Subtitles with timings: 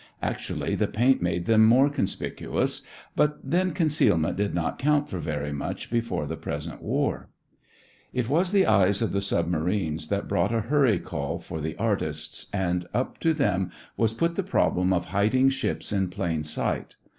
[0.23, 2.81] Actually the paint made them more conspicuous;
[3.15, 7.29] but, then, concealment did not count for very much before the present war.
[8.11, 12.47] It was the eyes of the submarines that brought a hurry call for the artists,
[12.51, 16.95] and up to them was put the problem of hiding ships in plain sight.